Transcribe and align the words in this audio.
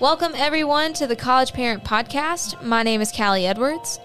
Welcome, 0.00 0.32
everyone, 0.36 0.92
to 0.94 1.06
the 1.06 1.16
College 1.16 1.52
Parent 1.52 1.84
Podcast. 1.84 2.62
My 2.62 2.82
name 2.82 3.00
is 3.00 3.12
Callie 3.12 3.46
Edwards. 3.46 3.98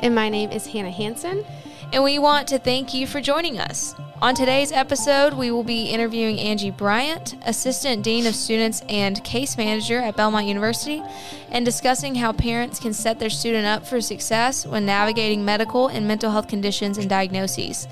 And 0.00 0.14
my 0.14 0.28
name 0.28 0.50
is 0.50 0.66
Hannah 0.66 0.90
Hanson. 0.90 1.44
And 1.92 2.04
we 2.04 2.18
want 2.18 2.48
to 2.48 2.58
thank 2.58 2.92
you 2.92 3.06
for 3.06 3.20
joining 3.20 3.58
us. 3.58 3.94
On 4.20 4.34
today's 4.34 4.72
episode, 4.72 5.34
we 5.34 5.50
will 5.50 5.64
be 5.64 5.90
interviewing 5.90 6.38
Angie 6.38 6.70
Bryant, 6.70 7.36
Assistant 7.44 8.02
Dean 8.02 8.26
of 8.26 8.34
Students 8.34 8.82
and 8.88 9.22
Case 9.24 9.56
Manager 9.56 9.98
at 9.98 10.16
Belmont 10.16 10.46
University, 10.46 11.02
and 11.50 11.64
discussing 11.64 12.14
how 12.14 12.32
parents 12.32 12.80
can 12.80 12.92
set 12.92 13.18
their 13.18 13.30
student 13.30 13.66
up 13.66 13.86
for 13.86 14.00
success 14.00 14.66
when 14.66 14.86
navigating 14.86 15.44
medical 15.44 15.88
and 15.88 16.08
mental 16.08 16.30
health 16.30 16.48
conditions 16.48 16.98
and 16.98 17.08
diagnoses. 17.08 17.86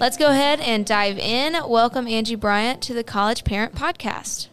Let's 0.00 0.16
go 0.16 0.30
ahead 0.30 0.60
and 0.60 0.84
dive 0.84 1.18
in. 1.18 1.54
Welcome, 1.68 2.06
Angie 2.08 2.34
Bryant, 2.34 2.82
to 2.82 2.94
the 2.94 3.04
College 3.04 3.44
Parent 3.44 3.74
Podcast. 3.74 4.48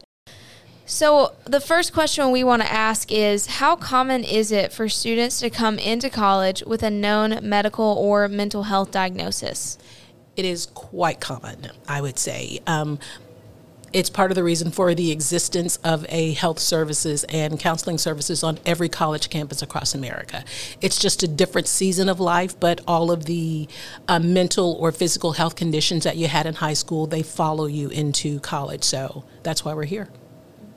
So, 0.86 1.34
the 1.46 1.62
first 1.62 1.94
question 1.94 2.32
we 2.32 2.44
want 2.44 2.62
to 2.62 2.72
ask 2.72 3.12
is 3.12 3.48
How 3.48 3.76
common 3.76 4.24
is 4.24 4.52
it 4.52 4.74
for 4.74 4.90
students 4.90 5.40
to 5.40 5.50
come 5.50 5.80
into 5.80 6.10
college 6.10 6.62
with 6.66 6.84
a 6.84 6.90
known 6.90 7.40
medical 7.42 7.86
or 7.86 8.28
mental 8.28 8.64
health 8.64 8.92
diagnosis? 8.92 9.78
It 10.36 10.46
is 10.46 10.66
quite 10.66 11.22
common, 11.22 11.70
I 11.88 12.02
would 12.02 12.20
say. 12.20 12.60
Um, 12.68 13.00
it's 13.94 14.10
part 14.10 14.32
of 14.32 14.36
the 14.36 14.44
reason 14.44 14.72
for 14.72 14.96
the 14.96 15.12
existence 15.12 15.78
of 15.84 16.04
a 16.10 16.34
health 16.34 16.58
services 16.58 17.24
and 17.26 17.60
counseling 17.60 18.00
services 18.00 18.44
on 18.44 18.58
every 18.66 18.90
college 18.90 19.30
campus 19.30 19.62
across 19.62 19.94
America. 19.94 20.44
It's 20.82 20.98
just 20.98 21.22
a 21.22 21.28
different 21.28 21.68
season 21.68 22.10
of 22.10 22.20
life, 22.20 22.60
but 22.60 22.82
all 22.88 23.12
of 23.12 23.26
the 23.26 23.68
uh, 24.08 24.18
mental 24.20 24.74
or 24.80 24.92
physical 24.92 25.34
health 25.34 25.56
conditions 25.56 26.04
that 26.06 26.18
you 26.18 26.28
had 26.28 26.48
in 26.48 26.56
high 26.56 26.74
school, 26.74 27.06
they 27.06 27.22
follow 27.22 27.68
you 27.68 27.90
into 27.90 28.40
college. 28.40 28.84
So 28.84 29.26
that's 29.44 29.64
why 29.64 29.76
we're 29.76 29.86
here. 29.86 30.10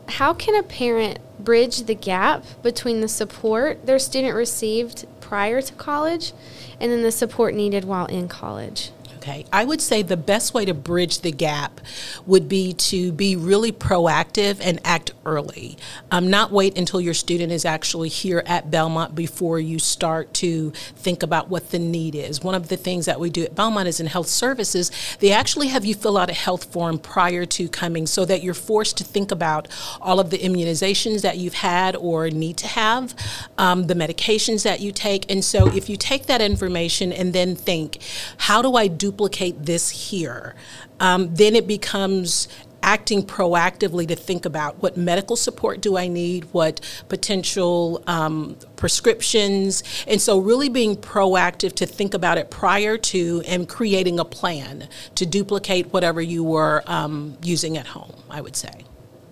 How 0.09 0.33
can 0.33 0.55
a 0.55 0.63
parent 0.63 1.19
bridge 1.39 1.83
the 1.83 1.95
gap 1.95 2.45
between 2.63 3.01
the 3.01 3.09
support 3.09 3.85
their 3.87 3.99
student 3.99 4.35
received 4.35 5.07
prior 5.21 5.61
to 5.61 5.73
college 5.75 6.33
and 6.81 6.91
then 6.91 7.03
the 7.03 7.13
support 7.13 7.55
needed 7.55 7.85
while 7.85 8.07
in 8.07 8.29
college? 8.29 8.91
Okay, 9.27 9.45
I 9.53 9.65
would 9.65 9.83
say 9.83 10.03
the 10.03 10.17
best 10.17 10.55
way 10.55 10.65
to 10.67 10.73
bridge 10.73 11.23
the 11.23 11.33
gap 11.33 11.81
would 12.27 12.49
be 12.49 12.73
to 12.75 13.11
be 13.11 13.35
really 13.35 13.73
proactive 13.73 14.61
and 14.63 14.79
act 14.85 15.11
early. 15.25 15.77
Um, 16.13 16.31
not 16.31 16.53
wait 16.53 16.79
until 16.79 17.01
your 17.01 17.13
student 17.13 17.51
is 17.51 17.65
actually 17.65 18.09
here 18.09 18.45
at 18.47 18.71
Belmont 18.71 19.17
before 19.17 19.59
you 19.59 19.81
start 19.81 20.33
to 20.35 20.71
think 20.71 21.25
about 21.25 21.51
what 21.51 21.73
the 21.73 21.81
need 21.81 22.15
is. 22.15 22.45
One 22.45 22.55
of 22.55 22.69
the 22.69 22.77
things 22.77 23.07
that 23.07 23.19
we 23.19 23.29
do 23.29 23.43
at 23.43 23.57
Belmont 23.57 23.89
is 23.89 23.99
in 23.99 24.07
health 24.07 24.29
services, 24.29 24.93
they 25.19 25.33
actually 25.33 25.67
have 25.69 25.85
you 25.85 25.97
fill 25.97 26.17
out 26.17 26.31
a 26.31 26.33
health 26.33 26.73
form 26.73 26.97
prior 26.97 27.45
to 27.47 27.69
coming 27.69 28.07
so 28.07 28.25
that 28.27 28.45
you're 28.45 28.55
forced 28.55 28.97
to 28.99 29.05
think 29.05 29.33
about 29.33 29.67
all 30.01 30.21
of 30.21 30.31
the 30.31 30.39
immunizations 30.39 31.23
that 31.23 31.37
you've 31.37 31.55
had 31.55 31.97
or 31.97 32.31
need 32.31 32.57
to 32.59 32.69
have, 32.69 33.13
um, 33.59 33.89
the 33.89 33.95
medications 33.95 34.63
that 34.63 34.79
you 34.79 34.93
take. 34.93 35.29
And 35.29 35.45
so 35.45 35.67
if 35.67 35.89
you 35.89 35.97
take 35.97 36.27
that 36.27 36.41
information 36.41 37.13
and 37.13 37.33
then 37.33 37.57
think, 37.57 37.99
how 38.37 38.63
do 38.63 38.77
I 38.77 38.87
do 38.87 39.16
duplicate 39.17 39.65
this 39.65 40.11
here, 40.11 40.55
um, 41.01 41.35
then 41.35 41.57
it 41.57 41.67
becomes 41.67 42.49
acting 42.83 43.23
proactively 43.23 44.07
to 44.07 44.15
think 44.15 44.45
about 44.45 44.81
what 44.83 44.97
medical 44.97 45.35
support 45.35 45.81
do 45.81 45.97
I 45.97 46.07
need, 46.07 46.45
what 46.53 46.81
potential 47.09 48.03
um, 48.07 48.57
prescriptions, 48.77 49.83
and 50.07 50.21
so 50.21 50.39
really 50.39 50.69
being 50.69 50.97
proactive 50.97 51.73
to 51.77 51.87
think 51.87 52.13
about 52.13 52.37
it 52.37 52.51
prior 52.51 52.99
to 52.99 53.43
and 53.47 53.67
creating 53.67 54.21
a 54.21 54.25
plan 54.25 54.87
to 55.15 55.25
duplicate 55.25 55.93
whatever 55.93 56.21
you 56.21 56.45
were 56.45 56.83
um, 56.87 57.39
using 57.43 57.77
at 57.79 57.89
home, 57.89 58.15
I 58.31 58.43
would 58.43 58.55
say. 58.55 58.85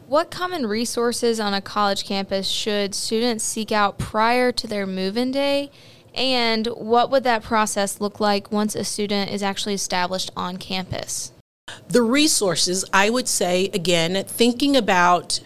What 0.07 0.31
common 0.31 0.67
resources 0.67 1.39
on 1.39 1.55
a 1.55 1.61
college 1.61 2.05
campus 2.05 2.49
should 2.49 2.95
students 2.95 3.45
seek 3.45 3.71
out 3.71 3.99
prior 3.99 4.51
to 4.53 4.67
their 4.67 4.87
move 4.87 5.17
in 5.17 5.31
day? 5.31 5.71
And 6.15 6.67
what 6.69 7.11
would 7.11 7.25
that 7.25 7.43
process 7.43 8.01
look 8.01 8.21
like 8.21 8.53
once 8.53 8.75
a 8.75 8.85
student 8.85 9.31
is 9.31 9.43
actually 9.43 9.75
established 9.75 10.31
on 10.37 10.57
campus? 10.57 11.33
The 11.89 12.03
resources, 12.03 12.85
I 12.93 13.11
would 13.11 13.27
say, 13.27 13.71
again, 13.75 14.25
thinking 14.25 14.77
about 14.77 15.41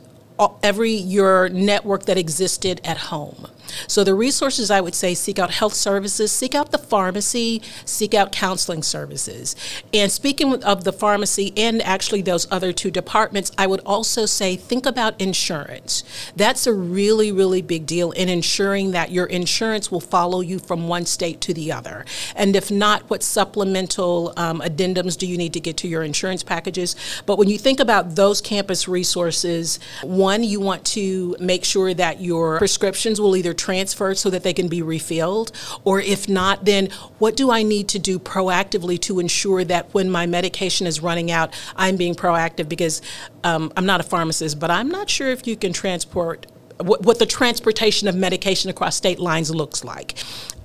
every 0.62 0.93
your 0.93 1.49
network 1.49 2.05
that 2.05 2.19
existed 2.19 2.81
at 2.84 2.99
home. 2.99 3.49
So 3.87 4.05
the 4.05 4.15
resources 4.15 4.71
I 4.71 4.81
would 4.81 4.95
say 4.95 5.15
seek 5.15 5.39
out 5.39 5.51
health 5.51 5.75
services, 5.75 6.33
seek 6.33 6.55
out 6.55 6.73
the 6.73 6.79
pharmacy, 6.79 7.62
seek 7.84 8.15
out 8.15 8.33
counseling 8.33 8.83
services. 8.83 9.55
And 9.93 10.11
speaking 10.11 10.62
of 10.65 10.84
the 10.84 10.93
pharmacy 10.93 11.53
and 11.56 11.83
actually 11.83 12.23
those 12.23 12.47
other 12.51 12.73
two 12.73 12.91
departments, 12.91 13.53
I 13.59 13.67
would 13.67 13.81
also 13.81 14.27
say 14.27 14.56
think 14.56 14.87
about 14.87 15.21
insurance. 15.21 16.05
That's 16.37 16.67
a 16.67 16.73
really, 16.73 17.33
really 17.33 17.62
big 17.62 17.87
deal 17.87 18.11
in 18.12 18.29
ensuring 18.29 18.93
that 18.93 19.11
your 19.11 19.27
insurance 19.27 19.91
will 19.91 20.00
follow 20.00 20.41
you 20.41 20.59
from 20.59 20.89
one 20.89 21.06
state 21.06 21.41
to 21.43 21.55
the 21.55 21.73
other. 21.73 22.05
And 22.35 22.56
if 22.56 22.71
not, 22.71 23.09
what 23.11 23.23
supplemental 23.23 24.33
um, 24.37 24.61
addendums 24.61 25.17
do 25.17 25.27
you 25.27 25.37
need 25.37 25.53
to 25.55 25.61
get 25.61 25.77
to 25.79 25.89
your 25.89 26.03
insurance 26.03 26.43
packages? 26.43 26.97
But 27.27 27.39
when 27.39 27.49
you 27.49 27.59
think 27.59 27.81
about 27.81 28.15
those 28.17 28.41
campus 28.41 28.89
resources, 28.89 29.79
one, 30.03 30.43
you 30.43 30.61
want 30.61 30.85
to 30.87 31.37
make 31.39 31.65
sure 31.65 31.95
that 31.95 32.21
your 32.21 32.59
prescriptions 32.59 33.21
will 33.21 33.37
either 33.37 33.55
transferred 33.59 34.17
so 34.17 34.31
that 34.31 34.43
they 34.43 34.55
can 34.55 34.69
be 34.69 34.81
refilled? 34.81 35.53
Or 35.85 36.01
if 36.01 36.29
not, 36.29 36.65
then 36.65 36.89
what 37.19 37.37
do 37.37 37.51
I 37.51 37.63
need 37.63 37.89
to 37.89 37.99
do 37.99 38.19
proactively 38.19 38.99
to 39.03 39.21
ensure 39.21 39.65
that 39.65 39.93
when 39.93 40.11
my 40.11 40.27
medication 40.27 40.87
is 40.87 41.03
running 41.03 41.31
out, 41.31 41.53
I'm 41.77 41.97
being 41.97 42.15
proactive? 42.15 42.69
Because 42.69 43.03
um, 43.45 43.73
I'm 43.77 43.87
not 43.87 44.01
a 44.01 44.05
pharmacist, 44.05 44.59
but 44.59 44.71
I'm 44.71 44.89
not 44.89 45.11
sure 45.11 45.29
if 45.29 45.47
you 45.47 45.57
can 45.57 45.73
transport 45.73 46.47
what, 46.81 47.03
what, 47.03 47.19
the 47.19 47.27
transportation 47.27 48.07
of 48.07 48.15
medication 48.15 48.71
across 48.71 48.95
state 48.95 49.19
lines 49.19 49.53
looks 49.53 49.83
like. 49.83 50.15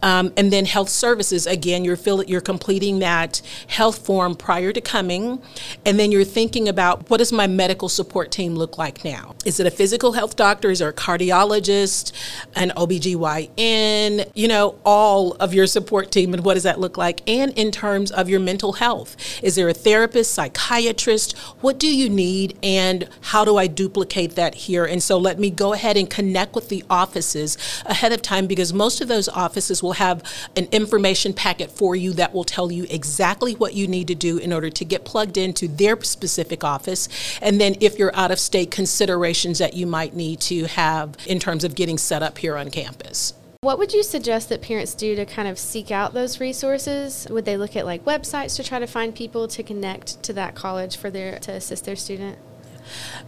Um, 0.03 0.33
and 0.35 0.51
then 0.51 0.65
health 0.65 0.89
services, 0.89 1.47
again, 1.47 1.85
you're, 1.85 1.95
fill, 1.95 2.23
you're 2.25 2.41
completing 2.41 2.99
that 2.99 3.41
health 3.67 4.05
form 4.05 4.35
prior 4.35 4.73
to 4.73 4.81
coming. 4.81 5.41
And 5.85 5.97
then 5.97 6.11
you're 6.11 6.25
thinking 6.25 6.67
about 6.67 7.09
what 7.09 7.17
does 7.17 7.31
my 7.31 7.47
medical 7.47 7.87
support 7.87 8.29
team 8.29 8.55
look 8.55 8.77
like 8.77 9.05
now? 9.05 9.33
Is 9.45 9.61
it 9.61 9.65
a 9.65 9.71
physical 9.71 10.11
health 10.11 10.35
doctor? 10.35 10.69
Is 10.69 10.79
there 10.79 10.89
a 10.89 10.93
cardiologist, 10.93 12.11
an 12.53 12.73
OBGYN? 12.75 14.29
You 14.33 14.47
know, 14.49 14.77
all 14.83 15.33
of 15.35 15.53
your 15.53 15.67
support 15.67 16.11
team 16.11 16.33
and 16.33 16.43
what 16.43 16.55
does 16.55 16.63
that 16.63 16.81
look 16.81 16.97
like? 16.97 17.21
And 17.25 17.57
in 17.57 17.71
terms 17.71 18.11
of 18.11 18.27
your 18.27 18.41
mental 18.41 18.73
health, 18.73 19.15
is 19.41 19.55
there 19.55 19.69
a 19.69 19.73
therapist, 19.73 20.33
psychiatrist? 20.33 21.37
What 21.61 21.79
do 21.79 21.87
you 21.87 22.09
need 22.09 22.57
and 22.61 23.07
how 23.21 23.45
do 23.45 23.55
I 23.55 23.67
duplicate 23.67 24.35
that 24.35 24.53
here? 24.53 24.83
And 24.83 25.01
so 25.01 25.17
let 25.17 25.39
me 25.39 25.49
go 25.49 25.71
ahead 25.71 25.95
and 25.95 26.09
connect 26.09 26.55
with 26.55 26.67
the 26.67 26.83
offices 26.89 27.57
ahead 27.85 28.11
of 28.11 28.21
time 28.21 28.47
because 28.47 28.73
most 28.73 28.99
of 28.99 29.07
those 29.07 29.29
offices 29.29 29.81
will 29.81 29.92
will 29.93 30.05
have 30.05 30.23
an 30.55 30.67
information 30.71 31.33
packet 31.33 31.71
for 31.71 31.95
you 31.95 32.13
that 32.13 32.33
will 32.33 32.43
tell 32.43 32.71
you 32.71 32.85
exactly 32.89 33.53
what 33.53 33.73
you 33.73 33.87
need 33.87 34.07
to 34.07 34.15
do 34.15 34.37
in 34.37 34.51
order 34.51 34.69
to 34.69 34.85
get 34.85 35.05
plugged 35.05 35.37
into 35.37 35.67
their 35.67 36.01
specific 36.01 36.63
office. 36.63 37.07
And 37.41 37.61
then 37.61 37.75
if 37.79 37.99
you're 37.99 38.15
out 38.15 38.31
of 38.31 38.39
state, 38.39 38.71
considerations 38.71 39.59
that 39.59 39.73
you 39.73 39.85
might 39.85 40.15
need 40.15 40.39
to 40.41 40.65
have 40.65 41.15
in 41.27 41.39
terms 41.39 41.63
of 41.63 41.75
getting 41.75 41.97
set 41.97 42.23
up 42.23 42.39
here 42.39 42.57
on 42.57 42.71
campus. 42.71 43.33
What 43.61 43.77
would 43.77 43.93
you 43.93 44.03
suggest 44.03 44.49
that 44.49 44.61
parents 44.61 44.93
do 44.93 45.15
to 45.15 45.25
kind 45.25 45.47
of 45.47 45.57
seek 45.57 45.89
out 45.89 46.13
those 46.13 46.41
resources? 46.41 47.27
Would 47.29 47.45
they 47.45 47.55
look 47.55 47.77
at 47.77 47.85
like 47.85 48.03
websites 48.03 48.57
to 48.57 48.63
try 48.63 48.79
to 48.79 48.87
find 48.87 49.15
people 49.15 49.47
to 49.47 49.63
connect 49.63 50.21
to 50.23 50.33
that 50.33 50.53
college 50.55 50.97
for 50.97 51.09
their 51.09 51.39
to 51.39 51.51
assist 51.51 51.85
their 51.85 51.95
student? 51.95 52.37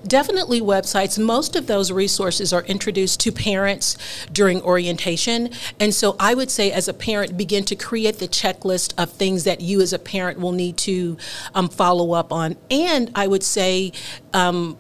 Definitely 0.06 0.62
websites. 0.62 1.18
Most 1.18 1.56
of 1.56 1.68
those 1.68 1.92
resources 1.92 2.54
are 2.54 2.64
introduced 2.64 3.20
to 3.22 3.32
parents 3.32 3.98
during 4.32 4.62
orientation. 4.62 5.50
And 5.80 5.94
so 5.94 6.16
I 6.20 6.34
would 6.34 6.52
say, 6.52 6.72
as 6.72 6.88
a 6.88 6.94
parent, 6.94 7.38
begin 7.38 7.64
to 7.66 7.76
create 7.76 8.20
the 8.20 8.28
checklist 8.28 8.94
of 8.98 9.12
things 9.12 9.44
that 9.44 9.62
you 9.62 9.82
as 9.82 9.94
a 9.94 10.00
parent 10.00 10.40
will 10.40 10.52
need 10.52 10.78
to 10.78 11.18
um, 11.54 11.70
follow 11.70 12.14
up 12.14 12.32
on. 12.32 12.56
And 12.70 13.12
I 13.16 13.28
would 13.28 13.44
say, 13.44 13.92
um, 14.34 14.78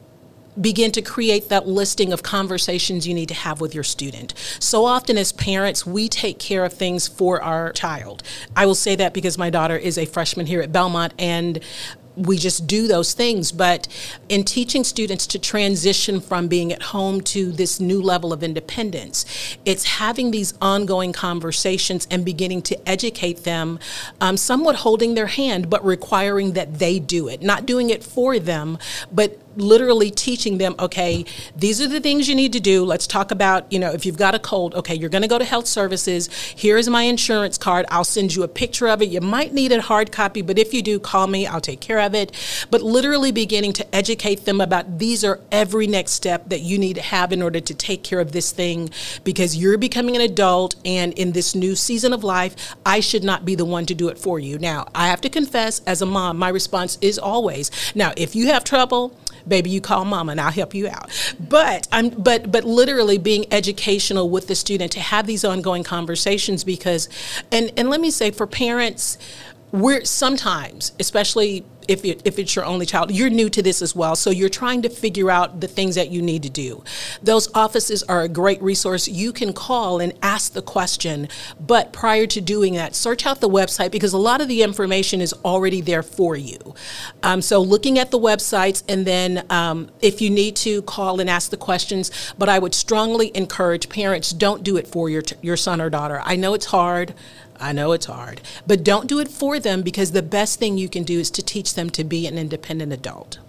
begin 0.59 0.91
to 0.93 1.01
create 1.01 1.49
that 1.49 1.67
listing 1.67 2.13
of 2.13 2.23
conversations 2.23 3.07
you 3.07 3.13
need 3.13 3.27
to 3.27 3.33
have 3.33 3.59
with 3.59 3.75
your 3.75 3.83
student. 3.83 4.33
So 4.59 4.85
often, 4.85 5.17
as 5.17 5.31
parents, 5.31 5.85
we 5.85 6.07
take 6.07 6.39
care 6.39 6.63
of 6.63 6.73
things 6.73 7.07
for 7.07 7.41
our 7.41 7.73
child. 7.73 8.23
I 8.55 8.65
will 8.65 8.75
say 8.75 8.95
that 8.95 9.13
because 9.13 9.37
my 9.37 9.49
daughter 9.49 9.77
is 9.77 9.97
a 9.97 10.05
freshman 10.05 10.45
here 10.45 10.61
at 10.61 10.71
Belmont, 10.71 11.13
and 11.19 11.59
we 12.15 12.37
just 12.37 12.67
do 12.67 12.87
those 12.87 13.13
things. 13.13 13.51
But 13.51 13.87
in 14.29 14.43
teaching 14.43 14.83
students 14.83 15.27
to 15.27 15.39
transition 15.39 16.21
from 16.21 16.47
being 16.47 16.71
at 16.71 16.81
home 16.81 17.21
to 17.21 17.51
this 17.51 17.79
new 17.79 18.01
level 18.01 18.33
of 18.33 18.43
independence, 18.43 19.25
it's 19.65 19.85
having 19.85 20.31
these 20.31 20.53
ongoing 20.61 21.13
conversations 21.13 22.07
and 22.09 22.23
beginning 22.25 22.61
to 22.63 22.89
educate 22.89 23.43
them, 23.43 23.79
um, 24.21 24.37
somewhat 24.37 24.77
holding 24.77 25.15
their 25.15 25.27
hand, 25.27 25.69
but 25.69 25.83
requiring 25.85 26.53
that 26.53 26.79
they 26.79 26.99
do 26.99 27.27
it. 27.27 27.41
Not 27.41 27.65
doing 27.65 27.89
it 27.89 28.03
for 28.03 28.39
them, 28.39 28.77
but 29.11 29.39
literally 29.57 30.11
teaching 30.11 30.57
them 30.57 30.75
okay 30.79 31.25
these 31.55 31.81
are 31.81 31.87
the 31.87 31.99
things 31.99 32.27
you 32.27 32.35
need 32.35 32.53
to 32.53 32.59
do. 32.59 32.83
Let's 32.83 33.07
talk 33.07 33.31
about 33.31 33.71
you 33.71 33.79
know 33.79 33.91
if 33.91 34.05
you've 34.05 34.17
got 34.17 34.35
a 34.35 34.39
cold 34.39 34.75
okay 34.75 34.95
you're 34.95 35.09
going 35.09 35.21
to 35.21 35.27
go 35.27 35.37
to 35.37 35.45
health 35.45 35.67
services. 35.67 36.29
Here's 36.55 36.89
my 36.89 37.03
insurance 37.03 37.57
card. 37.57 37.85
I'll 37.89 38.03
send 38.03 38.35
you 38.35 38.43
a 38.43 38.47
picture 38.47 38.87
of 38.87 39.01
it. 39.01 39.09
You 39.09 39.21
might 39.21 39.53
need 39.53 39.71
a 39.71 39.81
hard 39.81 40.11
copy 40.11 40.41
but 40.41 40.59
if 40.59 40.73
you 40.73 40.81
do 40.81 40.99
call 40.99 41.27
me. 41.27 41.47
I'll 41.47 41.61
take 41.61 41.79
care 41.79 41.99
of 41.99 42.13
it. 42.13 42.31
But 42.71 42.81
literally 42.81 43.31
beginning 43.31 43.73
to 43.73 43.95
educate 43.95 44.45
them 44.45 44.61
about 44.61 44.99
these 44.99 45.23
are 45.23 45.39
every 45.51 45.87
next 45.87 46.11
step 46.11 46.49
that 46.49 46.61
you 46.61 46.77
need 46.77 46.95
to 46.95 47.01
have 47.01 47.31
in 47.31 47.41
order 47.41 47.59
to 47.59 47.73
take 47.73 48.03
care 48.03 48.19
of 48.19 48.31
this 48.31 48.51
thing 48.51 48.89
because 49.23 49.55
you're 49.55 49.77
becoming 49.77 50.15
an 50.15 50.21
adult 50.21 50.75
and 50.85 51.13
in 51.13 51.31
this 51.31 51.55
new 51.55 51.75
season 51.75 52.13
of 52.13 52.23
life 52.23 52.75
i 52.85 52.99
should 52.99 53.23
not 53.23 53.45
be 53.45 53.55
the 53.55 53.65
one 53.65 53.85
to 53.85 53.93
do 53.93 54.07
it 54.09 54.17
for 54.17 54.39
you. 54.39 54.57
Now 54.57 54.87
i 54.93 55.07
have 55.07 55.21
to 55.21 55.29
confess 55.29 55.81
as 55.85 56.01
a 56.01 56.05
mom 56.05 56.37
my 56.37 56.49
response 56.49 56.97
is 57.01 57.17
always 57.17 57.71
now 57.95 58.13
if 58.17 58.35
you 58.35 58.47
have 58.47 58.63
trouble 58.63 59.15
baby, 59.47 59.69
you 59.69 59.81
call 59.81 60.05
mama 60.05 60.33
and 60.33 60.41
I'll 60.41 60.51
help 60.51 60.73
you 60.73 60.87
out. 60.87 61.09
But 61.39 61.87
I'm 61.91 62.09
but 62.09 62.51
but 62.51 62.63
literally 62.63 63.17
being 63.17 63.45
educational 63.51 64.29
with 64.29 64.47
the 64.47 64.55
student 64.55 64.91
to 64.93 64.99
have 64.99 65.27
these 65.27 65.43
ongoing 65.43 65.83
conversations 65.83 66.63
because 66.63 67.09
and 67.51 67.71
and 67.77 67.89
let 67.89 68.01
me 68.01 68.11
say 68.11 68.31
for 68.31 68.47
parents 68.47 69.17
we're 69.71 70.05
sometimes, 70.05 70.93
especially 70.99 71.65
if 71.87 72.05
it, 72.05 72.21
if 72.25 72.39
it's 72.39 72.55
your 72.55 72.65
only 72.65 72.85
child, 72.85 73.11
you're 73.11 73.29
new 73.29 73.49
to 73.49 73.61
this 73.61 73.81
as 73.81 73.95
well. 73.95 74.15
So 74.15 74.29
you're 74.29 74.49
trying 74.49 74.81
to 74.83 74.89
figure 74.89 75.29
out 75.29 75.61
the 75.61 75.67
things 75.67 75.95
that 75.95 76.11
you 76.11 76.21
need 76.21 76.43
to 76.43 76.49
do. 76.49 76.83
Those 77.21 77.53
offices 77.53 78.03
are 78.03 78.21
a 78.21 78.29
great 78.29 78.61
resource. 78.61 79.07
You 79.07 79.31
can 79.33 79.53
call 79.53 79.99
and 79.99 80.13
ask 80.21 80.53
the 80.53 80.61
question, 80.61 81.27
but 81.59 81.93
prior 81.93 82.27
to 82.27 82.41
doing 82.41 82.73
that, 82.75 82.95
search 82.95 83.25
out 83.25 83.41
the 83.41 83.49
website 83.49 83.91
because 83.91 84.13
a 84.13 84.17
lot 84.17 84.41
of 84.41 84.47
the 84.47 84.63
information 84.63 85.21
is 85.21 85.33
already 85.43 85.81
there 85.81 86.03
for 86.03 86.35
you. 86.35 86.75
Um, 87.23 87.41
so 87.41 87.61
looking 87.61 87.99
at 87.99 88.11
the 88.11 88.19
websites, 88.19 88.83
and 88.87 89.05
then 89.05 89.45
um, 89.49 89.89
if 90.01 90.21
you 90.21 90.29
need 90.29 90.55
to 90.57 90.81
call 90.83 91.19
and 91.19 91.29
ask 91.29 91.49
the 91.51 91.57
questions. 91.57 92.33
But 92.37 92.49
I 92.49 92.59
would 92.59 92.73
strongly 92.73 93.31
encourage 93.35 93.89
parents 93.89 94.31
don't 94.31 94.63
do 94.63 94.77
it 94.77 94.87
for 94.87 95.09
your 95.09 95.23
your 95.41 95.57
son 95.57 95.81
or 95.81 95.89
daughter. 95.89 96.21
I 96.23 96.35
know 96.35 96.53
it's 96.53 96.65
hard. 96.65 97.13
I 97.59 97.71
know 97.71 97.91
it's 97.91 98.05
hard, 98.05 98.41
but 98.67 98.83
don't 98.83 99.07
do 99.07 99.19
it 99.19 99.29
for 99.29 99.59
them 99.59 99.81
because 99.81 100.11
the 100.11 100.21
best 100.21 100.59
thing 100.59 100.77
you 100.77 100.89
can 100.89 101.03
do 101.03 101.19
is 101.19 101.31
to 101.31 101.43
teach 101.43 101.75
them 101.75 101.89
to 101.91 102.03
be 102.03 102.27
an 102.27 102.37
independent 102.37 102.91
adult. 102.93 103.39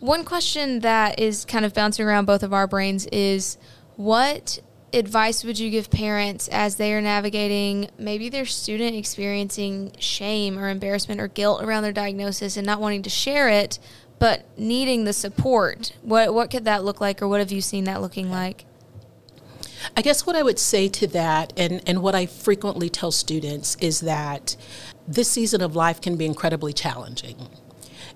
One 0.00 0.24
question 0.24 0.80
that 0.80 1.18
is 1.18 1.44
kind 1.44 1.64
of 1.64 1.74
bouncing 1.74 2.06
around 2.06 2.26
both 2.26 2.42
of 2.42 2.52
our 2.52 2.66
brains 2.66 3.06
is 3.06 3.58
what 3.96 4.60
advice 4.92 5.44
would 5.44 5.58
you 5.58 5.70
give 5.70 5.90
parents 5.90 6.48
as 6.48 6.76
they 6.76 6.94
are 6.94 7.00
navigating 7.00 7.90
maybe 7.98 8.28
their 8.28 8.46
student 8.46 8.96
experiencing 8.96 9.92
shame 9.98 10.58
or 10.58 10.68
embarrassment 10.68 11.20
or 11.20 11.28
guilt 11.28 11.62
around 11.62 11.82
their 11.82 11.92
diagnosis 11.92 12.56
and 12.56 12.66
not 12.66 12.80
wanting 12.80 13.02
to 13.02 13.10
share 13.10 13.48
it 13.48 13.78
but 14.18 14.46
needing 14.58 15.04
the 15.04 15.12
support? 15.12 15.92
What 16.02 16.32
what 16.32 16.50
could 16.50 16.64
that 16.64 16.84
look 16.84 17.00
like 17.00 17.20
or 17.20 17.28
what 17.28 17.40
have 17.40 17.52
you 17.52 17.60
seen 17.60 17.84
that 17.84 18.00
looking 18.00 18.30
like 18.30 18.64
I 19.96 20.02
guess 20.02 20.26
what 20.26 20.36
I 20.36 20.42
would 20.42 20.58
say 20.58 20.88
to 20.88 21.06
that, 21.08 21.52
and, 21.56 21.82
and 21.86 22.02
what 22.02 22.14
I 22.14 22.26
frequently 22.26 22.88
tell 22.88 23.12
students, 23.12 23.76
is 23.80 24.00
that 24.00 24.56
this 25.06 25.30
season 25.30 25.60
of 25.60 25.76
life 25.76 26.00
can 26.00 26.16
be 26.16 26.26
incredibly 26.26 26.72
challenging. 26.72 27.48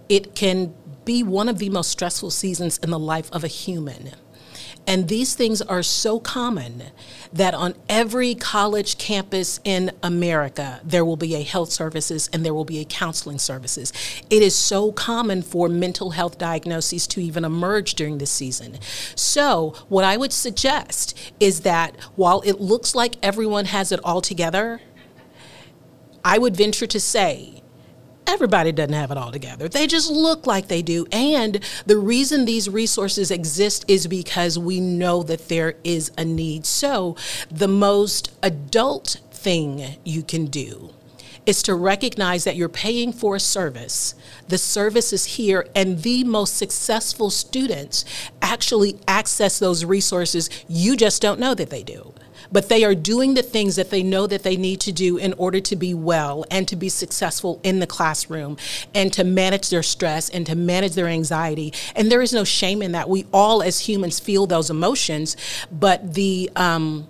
It 0.09 0.35
can 0.35 0.75
be 1.05 1.23
one 1.23 1.49
of 1.49 1.59
the 1.59 1.71
most 1.71 1.91
stressful 1.91 2.31
seasons 2.31 2.79
in 2.79 2.91
the 2.91 2.99
life 2.99 3.31
of 3.33 3.45
a 3.45 3.49
human. 3.49 4.11
And 4.87 5.09
these 5.09 5.35
things 5.35 5.63
are 5.63 5.83
so 5.83 6.19
common 6.19 6.85
that 7.33 7.55
on 7.55 7.75
every 7.89 8.35
college 8.35 8.99
campus 8.99 9.61
in 9.65 9.93
America, 10.03 10.81
there 10.85 11.05
will 11.05 11.17
be 11.17 11.35
a 11.35 11.43
health 11.43 11.71
services 11.71 12.29
and 12.33 12.45
there 12.45 12.53
will 12.53 12.65
be 12.65 12.81
a 12.81 12.85
counseling 12.85 13.39
services. 13.39 13.93
It 14.29 14.43
is 14.43 14.55
so 14.55 14.93
common 14.93 15.43
for 15.43 15.69
mental 15.69 16.11
health 16.11 16.37
diagnoses 16.37 17.07
to 17.09 17.21
even 17.21 17.45
emerge 17.45 17.95
during 17.95 18.19
this 18.19 18.31
season. 18.31 18.79
So, 19.15 19.75
what 19.89 20.05
I 20.05 20.17
would 20.17 20.33
suggest 20.33 21.19
is 21.41 21.61
that 21.61 21.97
while 22.17 22.43
it 22.43 22.61
looks 22.61 22.95
like 22.95 23.17
everyone 23.23 23.67
has 23.67 23.93
it 23.93 24.01
all 24.05 24.21
together, 24.21 24.81
I 26.25 26.39
would 26.39 26.57
venture 26.57 26.87
to 26.87 27.01
say 27.01 27.62
everybody 28.33 28.73
doesn't 28.73 28.95
have 28.95 29.11
it 29.11 29.19
all 29.19 29.31
together. 29.31 29.69
They 29.69 29.87
just 29.87 30.11
look 30.11 30.47
like 30.47 30.69
they 30.69 30.81
do. 30.83 31.07
And 31.13 31.61
the 31.85 31.99
reason 31.99 32.45
these 32.45 32.69
resources 32.69 33.31
exist 33.31 33.85
is 33.87 34.07
because 34.07 34.59
we 34.59 34.81
know 34.81 35.23
that 35.25 35.49
there 35.49 35.75
is 35.85 36.11
a 36.17 36.25
need. 36.25 36.65
So, 36.65 37.17
the 37.51 37.69
most 37.69 38.33
adult 38.43 39.21
thing 39.31 39.97
you 40.05 40.23
can 40.23 40.47
do 40.47 40.95
is 41.45 41.63
to 41.65 41.75
recognize 41.75 42.45
that 42.45 42.57
you're 42.57 42.69
paying 42.69 43.13
for 43.13 43.37
a 43.37 43.41
service. 43.41 44.15
The 44.49 44.59
service 44.59 45.13
is 45.13 45.25
here, 45.25 45.67
and 45.75 46.03
the 46.03 46.25
most 46.25 46.57
successful 46.57 47.31
students 47.31 48.05
actually 48.41 48.99
access 49.09 49.59
those 49.59 49.85
resources. 49.85 50.49
You 50.69 50.97
just 50.97 51.21
don't 51.21 51.41
know 51.41 51.55
that 51.55 51.71
they 51.71 51.83
do 51.83 52.15
but 52.53 52.69
they 52.69 52.85
are 52.85 52.95
doing 52.95 53.35
the 53.35 53.43
things 53.43 53.77
that 53.77 53.91
they 53.91 54.03
know 54.03 54.27
that 54.27 54.43
they 54.43 54.57
need 54.57 54.81
to 54.81 54.93
do 54.93 55.17
in 55.17 55.33
order 55.35 55.61
to 55.61 55.77
be 55.77 55.95
well 55.95 56.45
and 56.51 56.69
to 56.69 56.77
be 56.77 56.89
successful 56.89 57.61
in 57.63 57.81
the 57.81 57.87
classroom 57.87 58.57
and 58.95 59.13
to 59.13 59.25
manage 59.25 59.71
their 59.71 59.83
stress 59.83 60.29
and 60.29 60.47
to 60.47 60.55
manage 60.55 60.93
their 60.95 61.09
anxiety. 61.09 61.73
And 61.97 62.11
there 62.11 62.23
is 62.23 62.33
no 62.33 62.45
shame 62.45 62.83
in 62.83 62.93
that. 62.93 63.09
We 63.09 63.27
all, 63.33 63.63
as 63.63 63.81
humans, 63.81 64.21
feel 64.21 64.47
those 64.47 64.71
emotions, 64.71 65.37
but 65.71 66.15
the 66.15 66.51
um, 66.57 67.09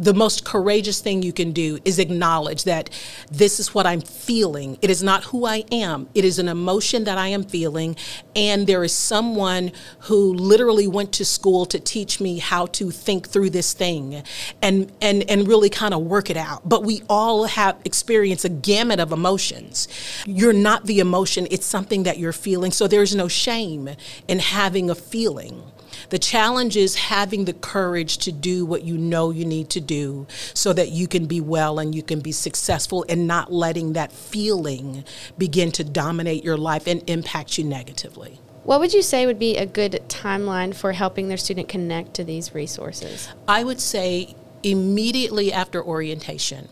the 0.00 0.14
most 0.14 0.46
courageous 0.46 1.00
thing 1.00 1.22
you 1.22 1.32
can 1.32 1.52
do 1.52 1.78
is 1.84 1.98
acknowledge 1.98 2.64
that 2.64 2.88
this 3.30 3.60
is 3.60 3.74
what 3.74 3.86
I'm 3.86 4.00
feeling. 4.00 4.78
It 4.80 4.88
is 4.88 5.02
not 5.02 5.24
who 5.24 5.44
I 5.44 5.64
am, 5.70 6.08
it 6.14 6.24
is 6.24 6.38
an 6.38 6.48
emotion 6.48 7.04
that 7.04 7.18
I 7.18 7.28
am 7.28 7.44
feeling. 7.44 7.96
And 8.34 8.66
there 8.66 8.82
is 8.82 8.94
someone 8.94 9.72
who 10.00 10.32
literally 10.32 10.88
went 10.88 11.12
to 11.12 11.24
school 11.26 11.66
to 11.66 11.78
teach 11.78 12.18
me 12.18 12.38
how 12.38 12.66
to 12.66 12.90
think 12.90 13.28
through 13.28 13.50
this 13.50 13.74
thing 13.74 14.22
and, 14.62 14.90
and, 15.02 15.28
and 15.28 15.46
really 15.46 15.68
kind 15.68 15.92
of 15.92 16.00
work 16.02 16.30
it 16.30 16.36
out. 16.38 16.66
But 16.66 16.82
we 16.82 17.02
all 17.10 17.44
have 17.44 17.76
experienced 17.84 18.46
a 18.46 18.48
gamut 18.48 19.00
of 19.00 19.12
emotions. 19.12 19.86
You're 20.24 20.54
not 20.54 20.86
the 20.86 21.00
emotion, 21.00 21.46
it's 21.50 21.66
something 21.66 22.04
that 22.04 22.18
you're 22.18 22.32
feeling. 22.32 22.72
So 22.72 22.86
there's 22.86 23.14
no 23.14 23.28
shame 23.28 23.90
in 24.28 24.38
having 24.38 24.88
a 24.88 24.94
feeling. 24.94 25.62
The 26.08 26.18
challenge 26.18 26.76
is 26.76 26.96
having 26.96 27.44
the 27.44 27.52
courage 27.52 28.18
to 28.18 28.32
do 28.32 28.64
what 28.64 28.82
you 28.82 28.96
know 28.96 29.30
you 29.30 29.44
need 29.44 29.70
to 29.70 29.80
do 29.80 30.26
so 30.54 30.72
that 30.72 30.90
you 30.90 31.06
can 31.06 31.26
be 31.26 31.40
well 31.40 31.78
and 31.78 31.94
you 31.94 32.02
can 32.02 32.20
be 32.20 32.32
successful 32.32 33.04
and 33.08 33.26
not 33.26 33.52
letting 33.52 33.92
that 33.92 34.12
feeling 34.12 35.04
begin 35.38 35.70
to 35.72 35.84
dominate 35.84 36.42
your 36.42 36.56
life 36.56 36.86
and 36.86 37.08
impact 37.08 37.58
you 37.58 37.64
negatively. 37.64 38.40
What 38.64 38.80
would 38.80 38.92
you 38.92 39.02
say 39.02 39.26
would 39.26 39.38
be 39.38 39.56
a 39.56 39.66
good 39.66 40.02
timeline 40.08 40.74
for 40.74 40.92
helping 40.92 41.28
their 41.28 41.36
student 41.36 41.68
connect 41.68 42.14
to 42.14 42.24
these 42.24 42.54
resources? 42.54 43.28
I 43.48 43.64
would 43.64 43.80
say 43.80 44.34
immediately 44.62 45.52
after 45.52 45.82
orientation. 45.82 46.68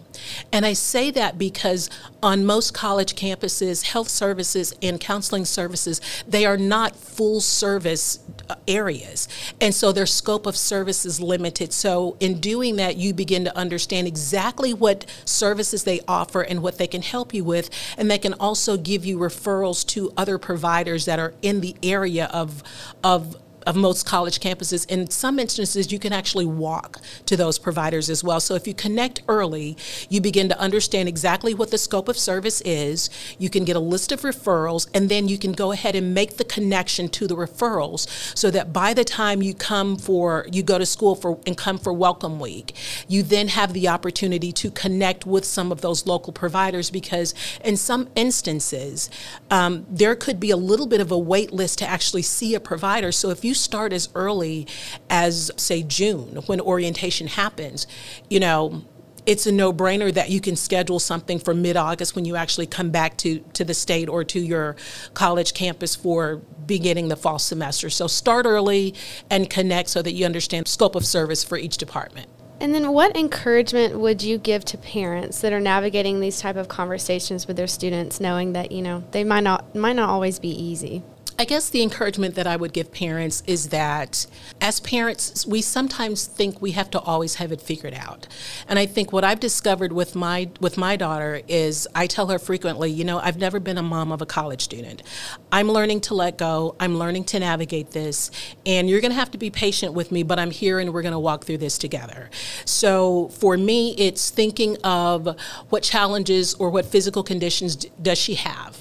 And 0.52 0.66
I 0.66 0.72
say 0.72 1.10
that 1.12 1.38
because 1.38 1.90
on 2.22 2.44
most 2.44 2.74
college 2.74 3.14
campuses, 3.14 3.84
health 3.84 4.08
services 4.08 4.74
and 4.82 5.00
counseling 5.00 5.44
services, 5.44 6.00
they 6.26 6.44
are 6.44 6.56
not 6.56 6.96
full 6.96 7.40
service 7.40 8.18
uh, 8.48 8.56
areas. 8.66 9.28
And 9.60 9.74
so 9.74 9.92
their 9.92 10.06
scope 10.06 10.46
of 10.46 10.56
service 10.56 11.06
is 11.06 11.20
limited. 11.20 11.72
So 11.72 12.16
in 12.20 12.40
doing 12.40 12.76
that, 12.76 12.96
you 12.96 13.14
begin 13.14 13.44
to 13.44 13.56
understand 13.56 14.06
exactly 14.06 14.74
what 14.74 15.06
services 15.24 15.84
they 15.84 16.00
offer 16.08 16.42
and 16.42 16.62
what 16.62 16.78
they 16.78 16.86
can 16.86 17.02
help 17.02 17.32
you 17.32 17.44
with. 17.44 17.70
And 17.96 18.10
they 18.10 18.18
can 18.18 18.34
also 18.34 18.76
give 18.76 19.04
you 19.04 19.18
referrals 19.18 19.86
to 19.88 20.12
other 20.16 20.38
providers 20.38 21.04
that 21.04 21.18
are 21.18 21.34
in 21.42 21.60
the 21.60 21.76
area 21.82 22.28
of, 22.32 22.62
of 23.04 23.36
of 23.68 23.76
most 23.76 24.06
college 24.06 24.40
campuses. 24.40 24.90
In 24.90 25.10
some 25.10 25.38
instances, 25.38 25.92
you 25.92 25.98
can 25.98 26.10
actually 26.10 26.46
walk 26.46 27.00
to 27.26 27.36
those 27.36 27.58
providers 27.58 28.08
as 28.08 28.24
well. 28.24 28.40
So 28.40 28.54
if 28.54 28.66
you 28.66 28.72
connect 28.72 29.22
early, 29.28 29.76
you 30.08 30.22
begin 30.22 30.48
to 30.48 30.58
understand 30.58 31.06
exactly 31.06 31.52
what 31.52 31.70
the 31.70 31.76
scope 31.76 32.08
of 32.08 32.16
service 32.16 32.62
is. 32.62 33.10
You 33.38 33.50
can 33.50 33.66
get 33.66 33.76
a 33.76 33.80
list 33.80 34.10
of 34.10 34.22
referrals, 34.22 34.88
and 34.94 35.10
then 35.10 35.28
you 35.28 35.36
can 35.36 35.52
go 35.52 35.72
ahead 35.72 35.94
and 35.94 36.14
make 36.14 36.38
the 36.38 36.44
connection 36.44 37.10
to 37.10 37.26
the 37.26 37.36
referrals 37.36 38.08
so 38.34 38.50
that 38.50 38.72
by 38.72 38.94
the 38.94 39.04
time 39.04 39.42
you 39.42 39.52
come 39.52 39.98
for, 39.98 40.46
you 40.50 40.62
go 40.62 40.78
to 40.78 40.86
school 40.86 41.14
for 41.14 41.38
and 41.46 41.54
come 41.54 41.76
for 41.76 41.92
Welcome 41.92 42.40
Week, 42.40 42.74
you 43.06 43.22
then 43.22 43.48
have 43.48 43.74
the 43.74 43.86
opportunity 43.86 44.50
to 44.52 44.70
connect 44.70 45.26
with 45.26 45.44
some 45.44 45.70
of 45.70 45.82
those 45.82 46.06
local 46.06 46.32
providers 46.32 46.90
because 46.90 47.34
in 47.62 47.76
some 47.76 48.08
instances, 48.14 49.10
um, 49.50 49.84
there 49.90 50.16
could 50.16 50.40
be 50.40 50.50
a 50.50 50.56
little 50.56 50.86
bit 50.86 51.02
of 51.02 51.10
a 51.10 51.18
wait 51.18 51.52
list 51.52 51.78
to 51.80 51.86
actually 51.86 52.22
see 52.22 52.54
a 52.54 52.60
provider. 52.60 53.12
So 53.12 53.28
if 53.28 53.44
you 53.44 53.57
start 53.58 53.92
as 53.92 54.08
early 54.14 54.66
as, 55.10 55.50
say, 55.56 55.82
June 55.82 56.36
when 56.46 56.60
orientation 56.60 57.26
happens, 57.26 57.86
you 58.30 58.40
know, 58.40 58.82
it's 59.26 59.46
a 59.46 59.52
no-brainer 59.52 60.12
that 60.14 60.30
you 60.30 60.40
can 60.40 60.56
schedule 60.56 60.98
something 60.98 61.38
for 61.38 61.52
mid-August 61.52 62.16
when 62.16 62.24
you 62.24 62.34
actually 62.34 62.66
come 62.66 62.88
back 62.88 63.18
to, 63.18 63.40
to 63.52 63.62
the 63.62 63.74
state 63.74 64.08
or 64.08 64.24
to 64.24 64.40
your 64.40 64.74
college 65.12 65.52
campus 65.52 65.94
for 65.94 66.36
beginning 66.64 67.08
the 67.08 67.16
fall 67.16 67.38
semester. 67.38 67.90
So 67.90 68.06
start 68.06 68.46
early 68.46 68.94
and 69.28 69.50
connect 69.50 69.90
so 69.90 70.00
that 70.00 70.12
you 70.12 70.24
understand 70.24 70.66
scope 70.66 70.94
of 70.94 71.04
service 71.04 71.44
for 71.44 71.58
each 71.58 71.76
department. 71.76 72.30
And 72.60 72.74
then 72.74 72.90
what 72.90 73.16
encouragement 73.16 73.98
would 73.98 74.22
you 74.22 74.38
give 74.38 74.64
to 74.64 74.78
parents 74.78 75.42
that 75.42 75.52
are 75.52 75.60
navigating 75.60 76.20
these 76.20 76.40
type 76.40 76.56
of 76.56 76.68
conversations 76.68 77.46
with 77.46 77.56
their 77.56 77.66
students 77.66 78.20
knowing 78.20 78.54
that, 78.54 78.72
you 78.72 78.82
know, 78.82 79.04
they 79.12 79.24
might 79.24 79.44
not 79.44 79.74
might 79.76 79.94
not 79.96 80.08
always 80.08 80.38
be 80.38 80.48
easy? 80.48 81.02
I 81.40 81.44
guess 81.44 81.70
the 81.70 81.84
encouragement 81.84 82.34
that 82.34 82.48
I 82.48 82.56
would 82.56 82.72
give 82.72 82.90
parents 82.90 83.44
is 83.46 83.68
that 83.68 84.26
as 84.60 84.80
parents, 84.80 85.46
we 85.46 85.62
sometimes 85.62 86.26
think 86.26 86.60
we 86.60 86.72
have 86.72 86.90
to 86.90 86.98
always 86.98 87.36
have 87.36 87.52
it 87.52 87.60
figured 87.60 87.94
out. 87.94 88.26
And 88.66 88.76
I 88.76 88.86
think 88.86 89.12
what 89.12 89.22
I've 89.22 89.38
discovered 89.38 89.92
with 89.92 90.16
my 90.16 90.50
with 90.60 90.76
my 90.76 90.96
daughter 90.96 91.40
is 91.46 91.86
I 91.94 92.08
tell 92.08 92.26
her 92.26 92.40
frequently, 92.40 92.90
you 92.90 93.04
know, 93.04 93.20
I've 93.20 93.36
never 93.36 93.60
been 93.60 93.78
a 93.78 93.84
mom 93.84 94.10
of 94.10 94.20
a 94.20 94.26
college 94.26 94.62
student. 94.62 95.04
I'm 95.52 95.68
learning 95.68 96.00
to 96.02 96.14
let 96.14 96.38
go. 96.38 96.74
I'm 96.80 96.98
learning 96.98 97.22
to 97.26 97.38
navigate 97.38 97.92
this, 97.92 98.32
and 98.66 98.90
you're 98.90 99.00
going 99.00 99.12
to 99.12 99.18
have 99.18 99.30
to 99.30 99.38
be 99.38 99.50
patient 99.50 99.94
with 99.94 100.10
me, 100.10 100.24
but 100.24 100.40
I'm 100.40 100.50
here 100.50 100.80
and 100.80 100.92
we're 100.92 101.02
going 101.02 101.12
to 101.12 101.20
walk 101.20 101.44
through 101.44 101.58
this 101.58 101.78
together. 101.78 102.30
So 102.64 103.28
for 103.28 103.56
me, 103.56 103.94
it's 103.96 104.30
thinking 104.30 104.76
of 104.82 105.38
what 105.68 105.84
challenges 105.84 106.54
or 106.54 106.70
what 106.70 106.84
physical 106.84 107.22
conditions 107.22 107.76
does 108.02 108.18
she 108.18 108.34
have 108.34 108.77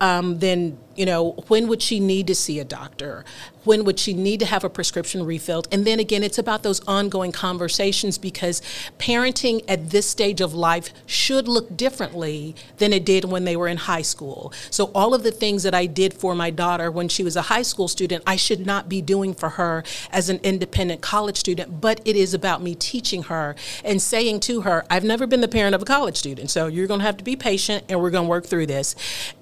um, 0.00 0.38
then 0.38 0.78
you 0.96 1.06
know 1.06 1.32
when 1.48 1.68
would 1.68 1.82
she 1.82 2.00
need 2.00 2.26
to 2.26 2.34
see 2.34 2.58
a 2.58 2.64
doctor 2.64 3.24
when 3.68 3.84
would 3.84 4.00
she 4.00 4.14
need 4.14 4.40
to 4.40 4.46
have 4.46 4.64
a 4.64 4.70
prescription 4.70 5.24
refilled? 5.24 5.68
And 5.70 5.86
then 5.86 6.00
again 6.00 6.22
it's 6.22 6.38
about 6.38 6.62
those 6.62 6.80
ongoing 6.88 7.32
conversations 7.32 8.18
because 8.18 8.60
parenting 8.98 9.64
at 9.68 9.90
this 9.90 10.08
stage 10.08 10.40
of 10.40 10.54
life 10.54 10.92
should 11.06 11.46
look 11.46 11.76
differently 11.76 12.56
than 12.78 12.92
it 12.92 13.04
did 13.04 13.24
when 13.24 13.44
they 13.44 13.56
were 13.56 13.68
in 13.68 13.76
high 13.76 14.02
school. 14.02 14.52
So 14.70 14.86
all 14.94 15.14
of 15.14 15.22
the 15.22 15.30
things 15.30 15.62
that 15.62 15.74
i 15.74 15.86
did 15.86 16.14
for 16.14 16.34
my 16.34 16.50
daughter 16.50 16.90
when 16.90 17.08
she 17.08 17.22
was 17.22 17.36
a 17.36 17.42
high 17.42 17.62
school 17.62 17.88
student 17.88 18.22
i 18.26 18.36
should 18.36 18.66
not 18.66 18.88
be 18.88 19.00
doing 19.02 19.34
for 19.34 19.50
her 19.50 19.84
as 20.10 20.28
an 20.28 20.40
independent 20.42 21.00
college 21.00 21.36
student 21.36 21.80
but 21.80 22.00
it 22.04 22.16
is 22.16 22.34
about 22.34 22.62
me 22.62 22.74
teaching 22.74 23.24
her 23.24 23.54
and 23.84 24.00
saying 24.00 24.40
to 24.40 24.62
her 24.62 24.84
i've 24.90 25.04
never 25.04 25.26
been 25.26 25.40
the 25.40 25.48
parent 25.48 25.74
of 25.74 25.82
a 25.82 25.84
college 25.84 26.16
student 26.16 26.50
so 26.50 26.66
you're 26.66 26.86
going 26.86 27.00
to 27.00 27.06
have 27.06 27.16
to 27.16 27.24
be 27.24 27.36
patient 27.36 27.84
and 27.88 28.00
we're 28.00 28.10
going 28.10 28.24
to 28.24 28.28
work 28.28 28.46
through 28.46 28.66
this. 28.66 28.94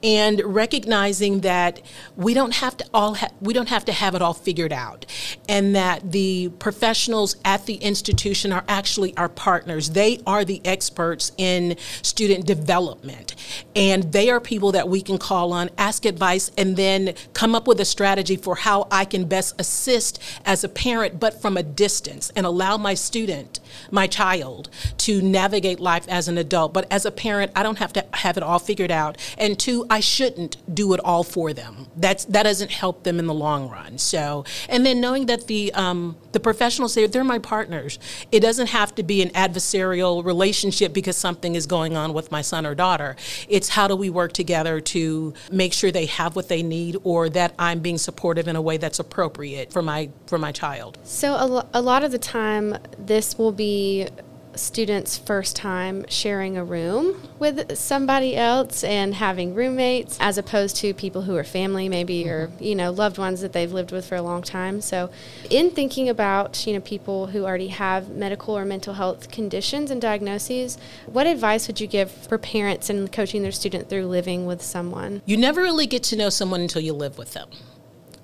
And 0.03 0.41
recognizing 0.45 1.41
that 1.41 1.81
we 2.17 2.35
don't 2.35 2.55
have 2.55 2.77
to 2.79 2.85
all 2.93 3.15
ha- 3.15 3.31
we 3.41 3.53
don't 3.55 3.69
have 3.69 3.85
to 3.87 3.93
have 3.93 4.15
it 4.17 4.23
all 4.23 4.35
figured 4.35 4.73
out 4.73 5.07
and 5.49 5.77
that 5.77 6.13
the 6.13 6.49
professionals 6.59 7.37
at 7.45 7.67
the 7.67 7.75
institution 7.75 8.53
are 8.53 8.65
actually 8.69 9.17
our 9.17 9.29
partners 9.29 9.91
they 9.91 10.21
are 10.27 10.45
the 10.45 10.61
experts 10.65 11.33
in 11.37 11.77
student 12.03 12.47
development 12.47 13.35
and 13.75 14.13
they 14.13 14.31
are 14.31 14.41
people 14.41 14.73
that 14.73 14.89
we 14.89 15.01
can 15.01 15.19
call 15.19 15.53
on 15.53 15.71
ask 15.79 16.05
advice 16.05 16.51
and 16.57 16.77
then 16.77 17.15
come 17.33 17.55
up 17.55 17.67
with 17.67 17.81
a 17.81 17.85
strategy 17.85 18.37
for 18.37 18.57
how 18.57 18.89
I 18.91 19.05
can 19.05 19.27
best 19.27 19.55
assist 19.61 20.21
as 20.45 20.65
a 20.65 20.69
parent 20.69 21.21
but 21.21 21.41
from 21.41 21.57
a 21.57 21.63
distance 21.63 22.31
and 22.35 22.47
allow 22.47 22.77
my 22.77 22.95
student 22.95 23.61
my 23.91 24.07
child 24.07 24.69
to 24.99 25.23
navigate 25.23 25.79
life 25.79 26.07
as 26.09 26.29
an 26.29 26.39
adult 26.39 26.73
but 26.73 26.91
as 26.91 27.05
a 27.05 27.11
parent 27.11 27.53
I 27.55 27.63
don't 27.63 27.79
have 27.79 27.93
to 27.93 28.05
have 28.15 28.37
it 28.37 28.43
all 28.43 28.59
figured 28.59 28.91
out 28.91 29.19
and 29.39 29.59
two 29.59 29.87
I 29.91 30.01
shouldn't 30.01 30.57
do 30.73 30.93
it 30.95 31.01
all 31.01 31.23
for 31.23 31.53
them. 31.53 31.87
That's 31.97 32.25
that 32.27 32.45
doesn't 32.45 32.71
help 32.71 33.03
them 33.03 33.19
in 33.19 33.27
the 33.27 33.35
long 33.35 33.69
run. 33.69 33.99
So, 34.07 34.45
and 34.69 34.87
then 34.87 35.01
knowing 35.01 35.27
that 35.27 35.47
the 35.47 35.73
um, 35.75 36.17
the 36.33 36.41
professionals 36.41 36.95
there, 36.95 37.09
they're 37.09 37.25
my 37.25 37.39
partners. 37.39 37.99
It 38.31 38.41
doesn't 38.41 38.69
have 38.69 38.95
to 38.97 39.03
be 39.03 39.23
an 39.23 39.31
adversarial 39.31 40.25
relationship 40.25 40.93
because 40.93 41.17
something 41.17 41.55
is 41.55 41.67
going 41.67 41.97
on 41.97 42.13
with 42.13 42.31
my 42.31 42.43
son 42.43 42.67
or 42.67 42.75
daughter. 42.75 43.17
It's 43.49 43.71
how 43.71 43.89
do 43.89 43.97
we 43.97 44.11
work 44.11 44.33
together 44.33 44.81
to 44.81 45.35
make 45.51 45.73
sure 45.73 45.91
they 45.91 46.07
have 46.07 46.37
what 46.37 46.49
they 46.49 46.63
need, 46.63 46.97
or 47.05 47.29
that 47.31 47.55
I'm 47.59 47.81
being 47.81 47.99
supportive 47.99 48.49
in 48.49 48.57
a 48.57 48.63
way 48.63 48.77
that's 48.77 48.99
appropriate 48.99 49.73
for 49.73 49.83
my 49.83 50.11
for 50.27 50.39
my 50.39 50.53
child. 50.53 50.99
So 51.05 51.37
a, 51.39 51.47
lo- 51.47 51.69
a 51.73 51.83
lot 51.83 52.05
of 52.05 52.13
the 52.13 52.19
time, 52.19 52.77
this 52.99 53.39
will 53.39 53.53
be 53.53 54.09
students' 54.57 55.17
first 55.17 55.57
time 55.57 56.05
sharing 56.09 56.57
a 56.57 56.65
room 56.65 57.29
with 57.39 57.77
somebody 57.77 58.37
else 58.37 58.83
and 58.83 59.15
having 59.15 59.55
roommates 59.55 60.17
as 60.21 60.39
opposed 60.39 60.77
to 60.77 60.95
people 60.95 61.23
who 61.23 61.37
are 61.37 61.45
family 61.45 61.89
maybe 61.89 62.29
or 62.29 62.49
mm-hmm. 62.49 62.65
you 62.65 62.75
know 62.75 62.91
loved 62.91 63.19
ones 63.19 63.41
that 63.41 63.53
they've 63.53 63.73
lived 63.73 63.93
with 63.93 64.07
for 64.07 64.17
a 64.17 64.23
long 64.23 64.43
time. 64.43 64.81
So 64.81 65.11
in 65.51 65.71
thinking 65.71 66.09
about 66.09 66.67
you 66.67 66.75
know 66.75 66.81
people 66.81 67.27
who 67.29 67.45
already 67.45 67.69
have 67.69 68.09
medical 68.09 68.57
or 68.57 68.65
mental 68.65 68.95
health 68.95 69.31
conditions 69.31 69.91
and 69.91 70.01
diagnoses 70.01 70.79
what 71.07 71.27
advice 71.27 71.67
would 71.67 71.81
you 71.81 71.87
give 71.87 72.11
for 72.11 72.39
parents 72.39 72.91
and 72.91 73.11
coaching 73.13 73.43
their 73.43 73.53
student 73.53 73.89
through 73.89 74.07
living 74.07 74.47
with 74.47 74.63
someone? 74.63 75.23
You 75.27 75.37
never 75.37 75.63
really 75.63 75.87
get 75.87 76.03
to 76.05 76.17
know 76.17 76.31
someone 76.31 76.61
until 76.61 76.83
you 76.83 76.93
live 76.93 77.19
with 77.19 77.33
them 77.33 77.49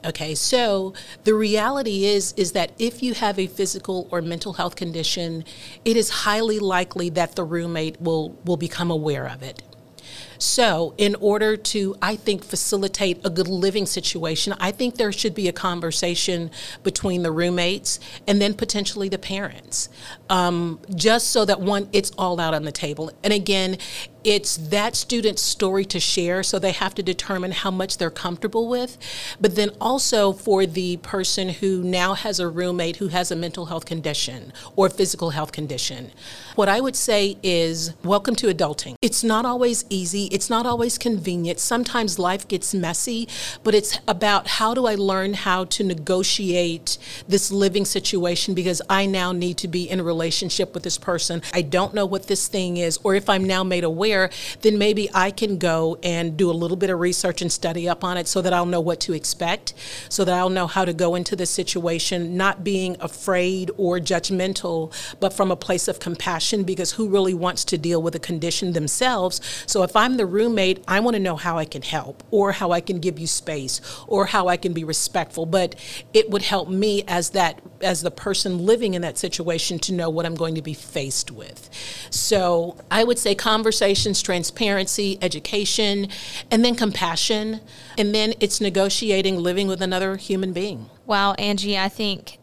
Okay, 0.04 0.35
so 0.35 0.94
the 1.23 1.35
reality 1.35 2.06
is 2.06 2.35
is 2.37 2.52
that 2.52 2.73
if 2.78 3.02
you 3.02 3.14
have 3.14 3.38
a 3.38 3.47
physical 3.47 4.09
or 4.11 4.21
mental 4.21 4.54
health 4.54 4.75
condition, 4.75 5.44
it 5.85 5.97
is 5.97 6.11
highly 6.11 6.59
likely 6.59 7.09
that 7.11 7.37
the 7.37 7.44
roommate 7.44 8.00
will 8.00 8.30
will 8.44 8.56
become 8.56 8.90
aware 8.90 9.28
of 9.28 9.42
it. 9.42 9.62
So, 10.38 10.94
in 10.99 11.14
order 11.21 11.56
to, 11.56 11.94
I 12.02 12.16
think, 12.16 12.44
facilitate 12.44 13.25
a 13.25 13.30
good 13.30 13.47
living 13.47 13.87
situation, 13.87 14.54
I 14.59 14.73
think 14.73 14.97
there 14.97 15.12
should 15.12 15.37
be 15.37 15.47
a 15.47 15.52
conversation 15.52 16.50
between 16.82 17.23
the 17.23 17.30
roommates 17.30 18.00
and 18.26 18.42
then 18.42 18.54
potentially 18.54 19.09
the 19.09 19.18
parents, 19.18 19.88
um, 20.28 20.80
just 20.97 21.28
so 21.28 21.44
that 21.44 21.61
one, 21.61 21.88
it's 21.92 22.11
all 22.18 22.40
out 22.40 22.54
on 22.54 22.64
the 22.64 22.73
table. 22.73 23.12
And 23.23 23.32
again, 23.32 23.78
it's 24.24 24.56
that 24.56 24.94
student's 24.94 25.42
story 25.42 25.84
to 25.86 25.98
share, 25.98 26.42
so 26.42 26.58
they 26.58 26.72
have 26.72 26.94
to 26.94 27.02
determine 27.02 27.52
how 27.52 27.70
much 27.70 27.98
they're 27.98 28.10
comfortable 28.10 28.68
with. 28.68 28.98
But 29.40 29.56
then 29.56 29.70
also 29.80 30.32
for 30.32 30.66
the 30.66 30.98
person 30.98 31.48
who 31.48 31.82
now 31.82 32.14
has 32.14 32.38
a 32.38 32.48
roommate 32.48 32.96
who 32.96 33.08
has 33.08 33.30
a 33.30 33.36
mental 33.36 33.66
health 33.66 33.84
condition 33.84 34.52
or 34.76 34.88
physical 34.88 35.30
health 35.30 35.52
condition, 35.52 36.12
what 36.54 36.68
I 36.68 36.80
would 36.80 36.96
say 36.96 37.36
is 37.42 37.94
welcome 38.04 38.36
to 38.36 38.46
adulting. 38.46 38.94
It's 39.02 39.24
not 39.24 39.44
always 39.44 39.84
easy, 39.88 40.26
it's 40.26 40.50
not 40.50 40.66
always 40.66 40.98
convenient. 40.98 41.58
Sometimes 41.58 42.18
life 42.18 42.46
gets 42.46 42.74
messy, 42.74 43.28
but 43.64 43.74
it's 43.74 43.98
about 44.06 44.46
how 44.46 44.74
do 44.74 44.86
I 44.86 44.94
learn 44.94 45.34
how 45.34 45.64
to 45.64 45.84
negotiate 45.84 46.98
this 47.26 47.50
living 47.50 47.84
situation 47.84 48.54
because 48.54 48.82
I 48.88 49.06
now 49.06 49.32
need 49.32 49.56
to 49.58 49.68
be 49.68 49.88
in 49.88 50.00
a 50.00 50.04
relationship 50.04 50.74
with 50.74 50.82
this 50.82 50.98
person. 50.98 51.42
I 51.52 51.62
don't 51.62 51.94
know 51.94 52.06
what 52.06 52.26
this 52.26 52.48
thing 52.48 52.76
is, 52.76 52.98
or 53.02 53.14
if 53.14 53.28
I'm 53.28 53.44
now 53.44 53.64
made 53.64 53.84
aware 53.84 54.12
then 54.61 54.78
maybe 54.78 55.09
I 55.14 55.31
can 55.31 55.59
go 55.59 55.99
and 56.02 56.37
do 56.37 56.50
a 56.50 56.52
little 56.52 56.76
bit 56.76 56.90
of 56.90 57.00
research 57.00 57.42
and 57.42 57.50
study 57.50 57.88
up 57.88 58.04
on 58.04 58.16
it 58.16 58.28
so 58.28 58.42
that 58.42 58.52
I'll 58.52 58.66
know 58.66 58.81
what 58.81 59.00
to 59.00 59.12
expect, 59.12 59.75
so 60.09 60.25
that 60.25 60.35
I'll 60.35 60.50
know 60.50 60.66
how 60.66 60.85
to 60.85 60.92
go 60.92 61.14
into 61.14 61.37
the 61.37 61.47
situation, 61.47 62.37
not 62.37 62.64
being 62.64 62.97
afraid 63.00 63.71
or 63.76 63.99
judgmental, 63.99 64.92
but 65.21 65.33
from 65.33 65.50
a 65.50 65.57
place 65.57 65.88
of 65.88 66.00
compassion 66.00 66.64
because 66.64 66.92
who 66.92 67.09
really 67.09 67.35
wants 67.35 67.64
to 67.66 67.78
deal 67.78 68.02
with 68.02 68.14
a 68.14 68.19
condition 68.19 68.73
themselves? 68.73 69.40
So 69.66 69.83
if 69.83 69.97
I'm 69.97 70.16
the 70.16 70.26
roommate, 70.26 70.83
I 70.87 71.00
want 71.00 71.14
to 71.14 71.21
know 71.21 71.37
how 71.37 71.59
I 71.59 71.64
can 71.64 71.83
help 71.83 72.23
or 72.31 72.52
how 72.52 72.73
I 72.73 72.81
can 72.81 72.99
give 72.99 73.19
you 73.19 73.26
space 73.26 73.81
or 74.07 74.26
how 74.26 74.49
I 74.49 74.57
can 74.57 74.73
be 74.73 74.85
respectful. 74.85 75.47
But 75.47 75.75
it 76.12 76.31
would 76.31 76.42
help 76.42 76.69
me 76.69 77.04
as 77.09 77.31
that 77.31 77.61
as 77.81 78.02
the 78.02 78.11
person 78.11 78.64
living 78.64 78.95
in 78.95 79.02
that 79.02 79.19
situation 79.19 79.78
to 79.81 79.92
know 79.92 80.09
what 80.09 80.26
I'm 80.26 80.35
going 80.35 80.54
to 80.54 80.62
be 80.62 80.75
faced 80.75 81.31
with. 81.31 81.69
So 82.11 82.76
I 82.90 83.04
would 83.04 83.19
say 83.19 83.35
transparency, 84.23 85.18
education, 85.23 86.09
and 86.50 86.64
then 86.64 86.75
compassion. 86.75 87.61
And 87.97 88.14
then 88.14 88.35
it's 88.40 88.61
negotiating 88.61 89.38
living 89.38 89.68
with 89.68 89.80
another 89.80 90.16
human 90.16 90.52
being. 90.52 90.90
Wow, 91.06 91.35
Angie, 91.35 91.78
I 91.78 91.88
think 91.88 92.38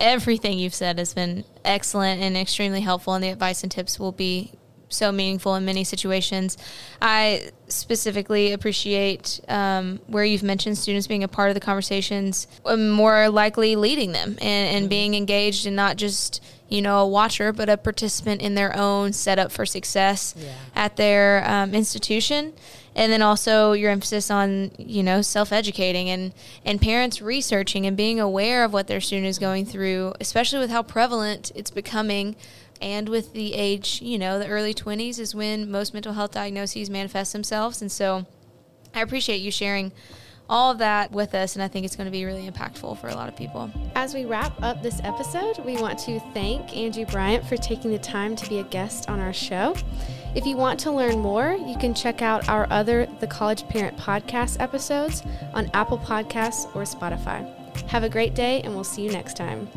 everything 0.00 0.58
you've 0.58 0.74
said 0.74 0.98
has 0.98 1.14
been 1.14 1.44
excellent 1.64 2.20
and 2.20 2.36
extremely 2.36 2.80
helpful, 2.80 3.14
and 3.14 3.22
the 3.22 3.28
advice 3.28 3.62
and 3.62 3.70
tips 3.70 3.98
will 3.98 4.12
be 4.12 4.52
so 4.94 5.12
meaningful 5.12 5.54
in 5.54 5.64
many 5.64 5.84
situations. 5.84 6.56
I 7.00 7.50
specifically 7.68 8.52
appreciate 8.52 9.40
um, 9.48 10.00
where 10.06 10.24
you've 10.24 10.42
mentioned 10.42 10.78
students 10.78 11.06
being 11.06 11.24
a 11.24 11.28
part 11.28 11.50
of 11.50 11.54
the 11.54 11.60
conversations, 11.60 12.46
um, 12.64 12.90
more 12.90 13.28
likely 13.28 13.76
leading 13.76 14.12
them 14.12 14.30
and, 14.40 14.68
and 14.68 14.82
mm-hmm. 14.82 14.88
being 14.88 15.14
engaged 15.14 15.66
and 15.66 15.76
not 15.76 15.96
just 15.96 16.42
you 16.68 16.80
know 16.80 17.00
a 17.00 17.06
watcher 17.06 17.52
but 17.52 17.68
a 17.68 17.76
participant 17.76 18.40
in 18.40 18.54
their 18.54 18.74
own 18.76 19.12
setup 19.12 19.52
for 19.52 19.66
success 19.66 20.34
yeah. 20.36 20.52
at 20.74 20.96
their 20.96 21.48
um, 21.48 21.74
institution 21.74 22.52
and 22.96 23.12
then 23.12 23.22
also 23.22 23.72
your 23.72 23.90
emphasis 23.90 24.30
on 24.30 24.70
you 24.78 25.02
know 25.02 25.20
self-educating 25.20 26.08
and 26.08 26.32
and 26.64 26.80
parents 26.80 27.20
researching 27.20 27.86
and 27.86 27.96
being 27.96 28.18
aware 28.18 28.64
of 28.64 28.72
what 28.72 28.86
their 28.86 29.00
student 29.00 29.26
is 29.26 29.38
going 29.38 29.66
through 29.66 30.14
especially 30.20 30.58
with 30.58 30.70
how 30.70 30.82
prevalent 30.82 31.52
it's 31.54 31.70
becoming 31.70 32.34
and 32.80 33.08
with 33.08 33.32
the 33.32 33.54
age, 33.54 34.00
you 34.02 34.18
know, 34.18 34.38
the 34.38 34.48
early 34.48 34.74
20s 34.74 35.18
is 35.18 35.34
when 35.34 35.70
most 35.70 35.94
mental 35.94 36.12
health 36.12 36.32
diagnoses 36.32 36.90
manifest 36.90 37.32
themselves. 37.32 37.80
And 37.80 37.90
so 37.90 38.26
I 38.94 39.00
appreciate 39.00 39.40
you 39.40 39.50
sharing 39.50 39.92
all 40.48 40.70
of 40.70 40.78
that 40.78 41.10
with 41.10 41.34
us, 41.34 41.56
and 41.56 41.62
I 41.62 41.68
think 41.68 41.86
it's 41.86 41.96
going 41.96 42.06
to 42.06 42.10
be 42.10 42.24
really 42.24 42.48
impactful 42.48 42.98
for 42.98 43.08
a 43.08 43.14
lot 43.14 43.28
of 43.28 43.36
people. 43.36 43.70
As 43.94 44.14
we 44.14 44.24
wrap 44.26 44.62
up 44.62 44.82
this 44.82 45.00
episode, 45.02 45.58
we 45.64 45.76
want 45.76 45.98
to 46.00 46.20
thank 46.32 46.76
Angie 46.76 47.06
Bryant 47.06 47.46
for 47.46 47.56
taking 47.56 47.90
the 47.90 47.98
time 47.98 48.36
to 48.36 48.48
be 48.48 48.58
a 48.58 48.64
guest 48.64 49.08
on 49.08 49.20
our 49.20 49.32
show. 49.32 49.74
If 50.34 50.44
you 50.44 50.56
want 50.56 50.78
to 50.80 50.90
learn 50.90 51.20
more, 51.20 51.52
you 51.52 51.76
can 51.78 51.94
check 51.94 52.20
out 52.20 52.48
our 52.48 52.66
other 52.70 53.06
The 53.20 53.26
College 53.26 53.66
Parent 53.68 53.96
podcast 53.96 54.60
episodes 54.60 55.22
on 55.54 55.70
Apple 55.72 55.98
Podcasts 55.98 56.66
or 56.76 56.82
Spotify. 56.82 57.48
Have 57.88 58.02
a 58.02 58.08
great 58.08 58.34
day, 58.34 58.60
and 58.62 58.74
we'll 58.74 58.84
see 58.84 59.02
you 59.02 59.12
next 59.12 59.36
time. 59.36 59.68